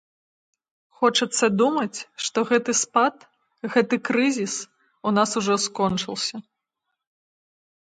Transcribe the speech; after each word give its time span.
Хочацца 1.01 1.45
думаць, 1.61 1.99
што 2.29 2.39
гэты 2.53 2.71
спад, 2.81 3.15
гэты 3.75 3.95
крызіс 4.11 4.53
у 5.11 5.15
нас 5.21 5.29
ужо 5.43 5.61
скончыўся. 5.69 6.35